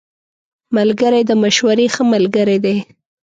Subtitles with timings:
[0.77, 2.77] ملګری د مشورې ښه ملګری دی